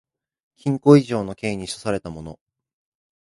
[0.55, 2.39] 禁錮以上の刑に処せられた者